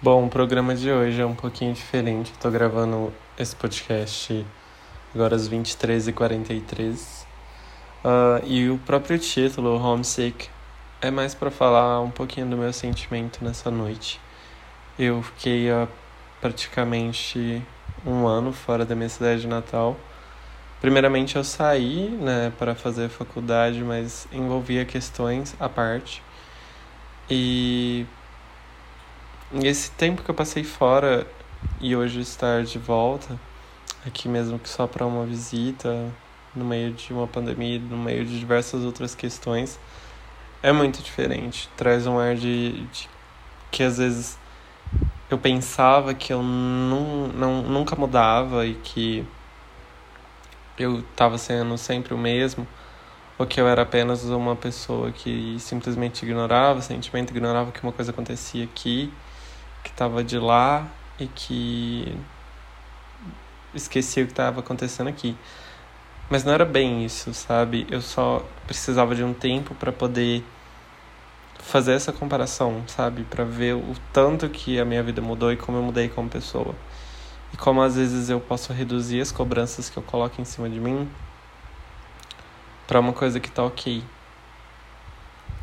[0.00, 2.30] Bom, o programa de hoje é um pouquinho diferente.
[2.30, 4.46] Estou gravando esse podcast
[5.12, 7.24] agora às 23h43.
[8.04, 10.48] Uh, e o próprio título, Homesick,
[11.02, 14.20] é mais para falar um pouquinho do meu sentimento nessa noite.
[14.96, 15.88] Eu fiquei há
[16.40, 17.60] praticamente
[18.06, 19.96] um ano fora da minha cidade de Natal.
[20.80, 26.22] Primeiramente eu saí né, para fazer faculdade, mas envolvia questões à parte.
[27.28, 28.06] E
[29.54, 31.26] esse tempo que eu passei fora
[31.80, 33.38] e hoje estar de volta,
[34.06, 36.12] aqui mesmo que só para uma visita,
[36.54, 39.78] no meio de uma pandemia, no meio de diversas outras questões,
[40.62, 41.68] é muito diferente.
[41.76, 43.08] Traz um ar de, de
[43.70, 44.38] que às vezes
[45.30, 49.26] eu pensava que eu não, não, nunca mudava e que
[50.78, 52.66] eu estava sendo sempre o mesmo,
[53.38, 57.92] ou que eu era apenas uma pessoa que simplesmente ignorava o sentimento, ignorava que uma
[57.92, 59.12] coisa acontecia aqui
[59.88, 60.86] que estava de lá
[61.18, 62.14] e que
[63.74, 65.34] esquecia o que estava acontecendo aqui.
[66.28, 67.86] Mas não era bem isso, sabe?
[67.90, 70.44] Eu só precisava de um tempo para poder
[71.58, 73.24] fazer essa comparação, sabe?
[73.24, 76.74] Para ver o tanto que a minha vida mudou e como eu mudei como pessoa.
[77.52, 80.78] E como às vezes eu posso reduzir as cobranças que eu coloco em cima de
[80.78, 81.08] mim
[82.86, 84.04] para uma coisa que tá ok.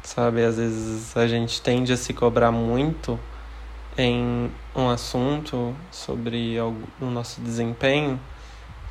[0.01, 0.43] Sabe?
[0.43, 3.19] Às vezes a gente tende a se cobrar muito
[3.97, 8.19] em um assunto sobre o nosso desempenho,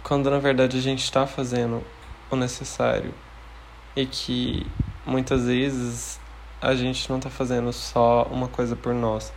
[0.02, 1.82] quando na verdade a gente está fazendo
[2.30, 3.12] o necessário
[3.94, 4.66] e que
[5.06, 6.18] muitas vezes
[6.60, 9.32] a gente não está fazendo só uma coisa por nós,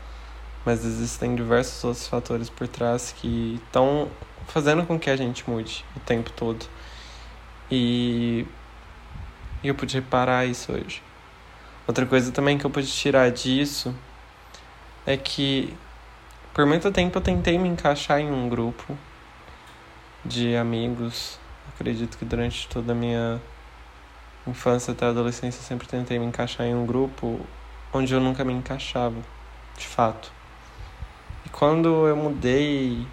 [0.66, 4.10] mas existem diversos outros fatores por trás que estão
[4.48, 6.66] fazendo com que a gente mude o tempo todo.
[7.70, 8.46] E
[9.62, 11.04] eu pude reparar isso hoje.
[11.86, 13.94] Outra coisa também que eu pude tirar disso
[15.08, 15.74] é que
[16.54, 18.98] por muito tempo eu tentei me encaixar em um grupo
[20.26, 21.40] de amigos.
[21.74, 23.42] Acredito que durante toda a minha
[24.46, 27.40] infância até a adolescência eu sempre tentei me encaixar em um grupo
[27.94, 29.16] onde eu nunca me encaixava,
[29.78, 30.30] de fato.
[31.46, 33.08] E quando eu mudei,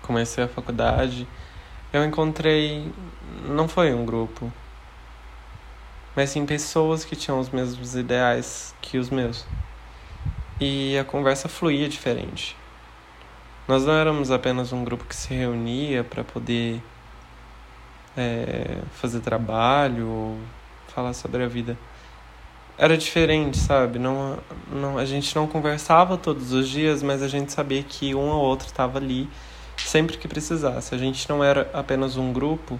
[0.00, 1.28] comecei a faculdade,
[1.92, 2.90] eu encontrei
[3.46, 4.50] não foi um grupo,
[6.16, 9.44] mas sim pessoas que tinham os mesmos ideais que os meus
[10.60, 12.56] e a conversa fluía diferente.
[13.66, 16.82] Nós não éramos apenas um grupo que se reunia para poder
[18.16, 20.38] é, fazer trabalho ou
[20.88, 21.78] falar sobre a vida.
[22.76, 23.98] Era diferente, sabe?
[23.98, 24.38] Não,
[24.70, 28.42] não, a gente não conversava todos os dias, mas a gente sabia que um ou
[28.42, 29.28] outro estava ali
[29.76, 30.94] sempre que precisasse.
[30.94, 32.78] A gente não era apenas um grupo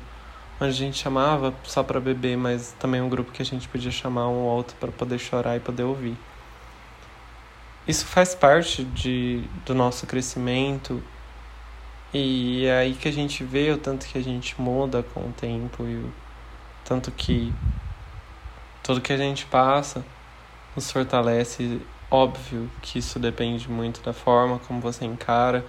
[0.60, 3.90] onde a gente chamava só para beber, mas também um grupo que a gente podia
[3.90, 6.16] chamar um ou outro para poder chorar e poder ouvir.
[7.90, 11.02] Isso faz parte de, do nosso crescimento
[12.14, 15.32] e é aí que a gente vê o tanto que a gente muda com o
[15.32, 16.12] tempo e o
[16.84, 17.52] tanto que
[18.80, 20.04] tudo que a gente passa
[20.76, 21.80] nos fortalece.
[22.08, 25.66] Óbvio que isso depende muito da forma como você encara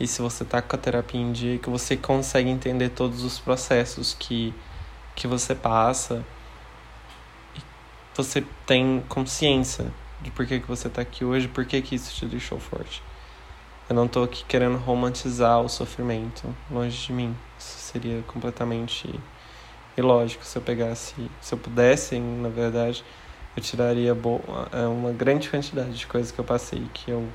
[0.00, 3.38] e se você tá com a terapia em dia, que você consegue entender todos os
[3.38, 4.54] processos que,
[5.14, 6.24] que você passa
[7.54, 7.60] e
[8.16, 9.92] você tem consciência
[10.22, 13.02] de por que, que você está aqui hoje, por que, que isso te deixou forte.
[13.88, 17.36] Eu não estou aqui querendo romantizar o sofrimento, longe de mim.
[17.58, 19.12] Isso seria completamente
[19.96, 23.04] ilógico se eu pegasse, se eu pudesse, na verdade,
[23.56, 24.16] eu tiraria
[24.72, 27.28] é, uma grande quantidade de coisas que eu passei que eu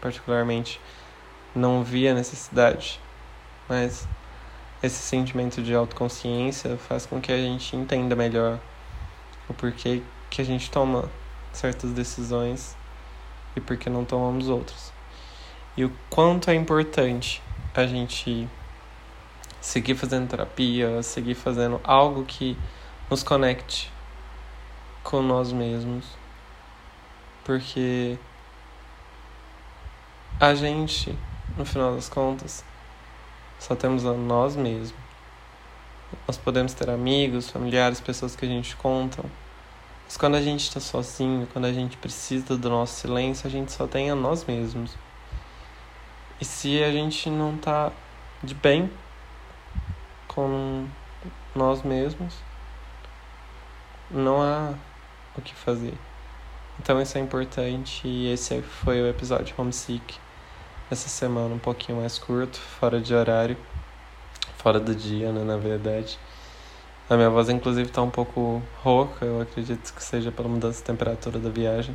[0.00, 0.80] particularmente
[1.54, 3.00] não via necessidade.
[3.68, 4.06] Mas
[4.82, 8.60] esse sentimento de autoconsciência faz com que a gente entenda melhor
[9.48, 11.10] o porquê que a gente toma
[11.56, 12.76] certas decisões
[13.56, 14.92] e por que não tomamos outras.
[15.76, 17.42] E o quanto é importante
[17.74, 18.48] a gente
[19.60, 22.56] seguir fazendo terapia, seguir fazendo algo que
[23.10, 23.90] nos conecte
[25.02, 26.04] com nós mesmos.
[27.44, 28.18] Porque
[30.40, 31.16] a gente,
[31.56, 32.64] no final das contas,
[33.58, 34.94] só temos a nós mesmos.
[36.26, 39.24] Nós podemos ter amigos, familiares, pessoas que a gente conta
[40.06, 43.72] mas quando a gente está sozinho, quando a gente precisa do nosso silêncio, a gente
[43.72, 44.96] só tem a nós mesmos.
[46.40, 47.90] E se a gente não tá
[48.42, 48.90] de bem
[50.28, 50.86] com
[51.54, 52.34] nós mesmos,
[54.10, 54.74] não há
[55.36, 55.94] o que fazer.
[56.78, 60.18] Então isso é importante e esse foi o episódio Homesick
[60.88, 63.56] essa semana um pouquinho mais curto, fora de horário,
[64.56, 66.16] fora do dia, né, na verdade.
[67.08, 70.84] A minha voz, inclusive, está um pouco rouca, eu acredito que seja pela mudança de
[70.84, 71.94] temperatura da viagem.